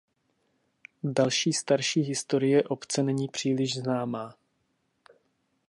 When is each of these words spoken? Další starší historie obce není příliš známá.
Další 1.03 1.53
starší 1.53 2.01
historie 2.01 2.63
obce 2.63 3.03
není 3.03 3.27
příliš 3.27 3.77
známá. 3.77 4.33